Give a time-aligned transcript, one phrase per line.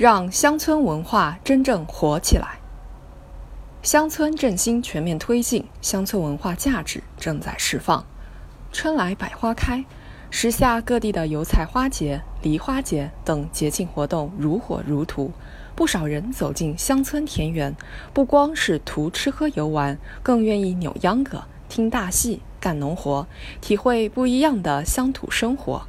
[0.00, 2.58] 让乡村文化真正活起来。
[3.82, 8.02] 乡村振兴全面推进，乡村文化价值正在释放。
[8.72, 9.84] 春来百花开，
[10.30, 15.30] 时下各地的油菜花节、梨花节等节庆活动如火如荼。
[15.76, 17.76] 不少人走进乡村田园，
[18.14, 23.26] 不光是图吃喝游玩，更愿意扭秧歌、听大戏、干农活，
[23.60, 25.82] 体会不一样的乡土生活。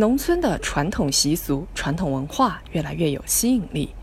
[0.00, 3.94] 农村的传统习俗、传统文化越来越有吸引力。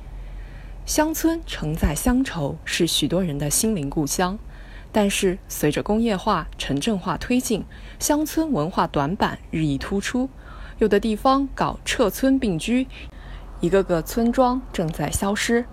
[0.86, 4.38] 乡村承载乡愁，是许多人的心灵故乡。
[4.92, 7.66] 但是，随着工业化、城镇化推进，
[7.98, 10.30] 乡村文化短板日益突出。
[10.78, 12.86] 有的地方搞撤村并居，
[13.60, 15.66] 一个个村庄正在消失；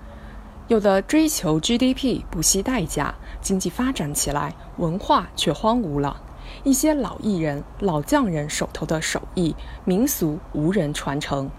[0.68, 6.22] 有的追求 GDP 不惜代价，经济发展起来，文化却荒芜了。
[6.62, 9.54] 一些老艺人、老匠人手头的手艺、
[9.84, 11.50] 民俗无人传承，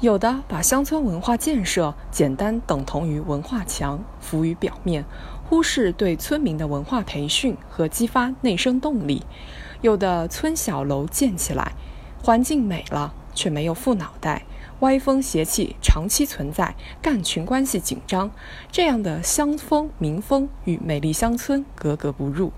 [0.00, 5.04] 有的把乡村文化建设简单等同于文化墙，浮于表面，
[5.48, 9.22] 忽视对村民的文化培训和激发内生动力；
[9.80, 11.72] 有的村小楼建起来，
[12.22, 14.44] 环境美了，却没有富脑袋，
[14.80, 18.30] 歪风邪气长期存在，干群关系紧张，
[18.70, 22.52] 这样的乡风民风与美丽乡村格格不入。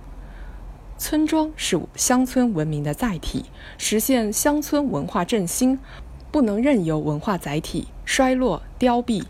[1.02, 5.80] 村庄是乡村文明的载体，实现乡村文化振兴，
[6.30, 9.24] 不能任由文化载体衰落凋敝。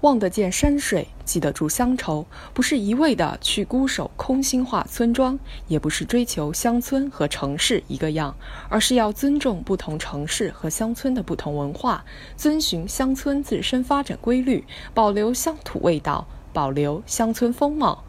[0.00, 8.34] 望得见山水，记得住乡愁，不是一味的去孤守空心化村庄，也不是追求乡村和城市一个样，
[8.68, 12.04] 而是要尊重不同城市和乡村的不同文化，
[12.36, 18.02] 遵循乡村自身发展规律，保留乡土味道，保留乡村风貌。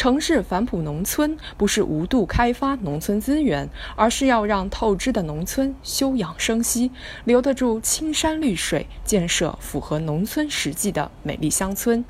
[0.00, 6.90] 城市反哺农村，不是无度开发农村资源，而是要让透支的农村休养生息，
[7.24, 12.02] 留得住青山绿水，建设符合农村实际的美丽乡村，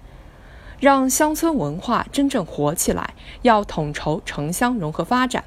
[0.78, 3.12] 让乡村文化真正活起来。
[3.42, 5.42] 要统筹城乡融合发展。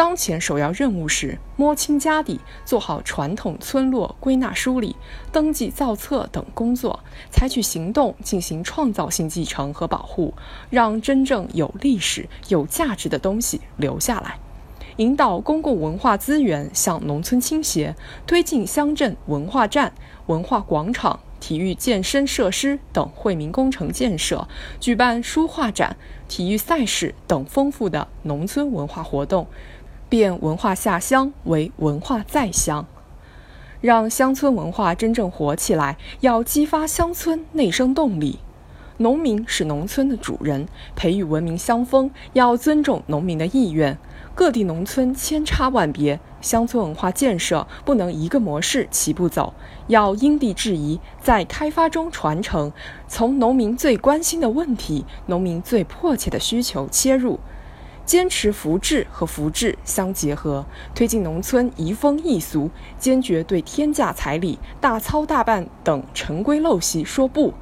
[0.00, 4.96] 当前首要任务是摸清家底，做好传统村落归纳梳理、
[5.30, 7.00] 登记造册等工作，
[7.30, 10.32] 采取行动进行创造性继承和保护，
[10.70, 14.38] 让真正有历史、有价值的东西留下来。
[14.96, 17.94] 引导公共文化资源向农村倾斜，
[18.26, 19.92] 推进乡镇文化站、
[20.28, 24.48] 文化广场、体育健身设施等惠民工程建设，
[24.80, 25.96] 举办书画展、
[26.26, 29.46] 体育赛事等丰富的农村文化活动。
[30.10, 32.84] 变文化下乡为文化在乡，
[33.80, 38.40] 让乡村文化真正活起来，要激发乡村内生动力。
[38.96, 40.66] 农民是农村的主人，
[40.96, 43.96] 培育文明乡风，要尊重农民的意愿。
[44.34, 49.54] 各地农村千差万别，乡村文化建设不能一个模式齐步走，
[49.86, 52.72] 要因地制宜，在开发中传承，
[53.06, 57.38] 从农民最关心的问题、农民最迫切的需求切入。
[58.10, 60.66] 坚持福治和福治相结合，
[60.96, 67.54] 推进农村移风易俗，坚决对天价彩礼、大操大办等陈规陋习说不，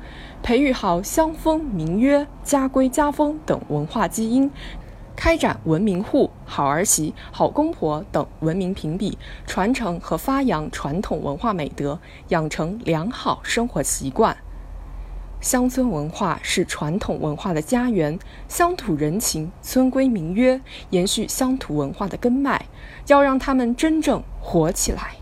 [0.42, 4.50] 培育好乡风民约、家规家风等文化基因，
[5.14, 14.34] 开展文明户、好儿媳、好公婆等文明评比，传承和发扬传统文化美德，养成良好生活习惯。
[15.40, 18.18] 乡村文化是传统文化的家园，
[18.48, 20.60] 乡土人情、村规民约，
[20.90, 22.66] 延续乡土文化的根脉，
[23.06, 25.16] 要让他们真正活起来。